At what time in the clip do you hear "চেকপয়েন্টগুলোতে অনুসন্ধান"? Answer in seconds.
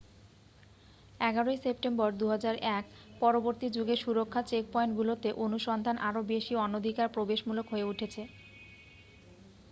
4.49-5.95